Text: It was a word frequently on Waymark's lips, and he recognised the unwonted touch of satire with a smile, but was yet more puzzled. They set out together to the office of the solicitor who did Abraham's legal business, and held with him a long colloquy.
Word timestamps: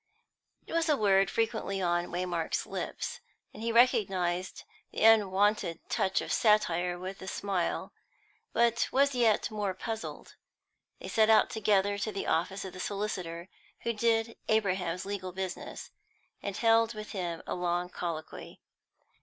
It 0.65 0.73
was 0.73 0.89
a 0.89 0.97
word 0.97 1.29
frequently 1.29 1.79
on 1.79 2.07
Waymark's 2.07 2.65
lips, 2.65 3.19
and 3.53 3.61
he 3.61 3.71
recognised 3.71 4.63
the 4.91 5.03
unwonted 5.03 5.79
touch 5.89 6.21
of 6.21 6.33
satire 6.33 6.97
with 6.97 7.21
a 7.21 7.27
smile, 7.27 7.93
but 8.51 8.87
was 8.91 9.13
yet 9.13 9.51
more 9.51 9.75
puzzled. 9.75 10.33
They 10.99 11.07
set 11.07 11.29
out 11.29 11.51
together 11.51 11.99
to 11.99 12.11
the 12.11 12.25
office 12.25 12.65
of 12.65 12.73
the 12.73 12.79
solicitor 12.79 13.47
who 13.81 13.93
did 13.93 14.35
Abraham's 14.49 15.05
legal 15.05 15.33
business, 15.33 15.91
and 16.41 16.57
held 16.57 16.95
with 16.95 17.11
him 17.11 17.43
a 17.45 17.53
long 17.53 17.87
colloquy. 17.87 18.59